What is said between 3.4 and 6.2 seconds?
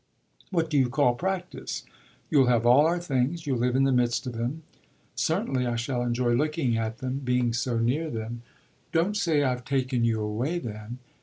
you'll live in the midst of them." "Certainly I shall